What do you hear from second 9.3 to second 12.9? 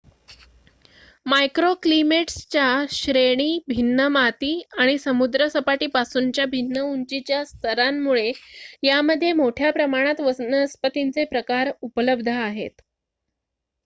मोठ्या प्रमाणात वनस्पतींचे प्रकार उपलब्ध आहेत